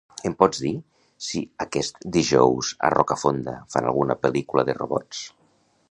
Em 0.27 0.35
pots 0.37 0.61
dir 0.61 0.71
si 1.25 1.41
aquest 1.65 2.01
dijous 2.17 2.71
a 2.89 2.91
Rocafonda 2.97 3.55
fan 3.75 3.91
alguna 3.91 4.17
pel·lícula 4.25 4.69
de 4.73 4.81
robots? 4.81 5.23